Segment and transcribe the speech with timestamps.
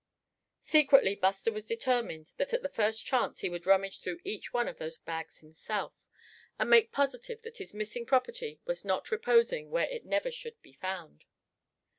[0.63, 4.67] Secretly Buster was determined that at the first chance he would rummage through each one
[4.67, 5.93] of those bags himself,
[6.57, 10.73] and make positive that his missing property was not reposing where it never should be
[10.73, 11.25] found.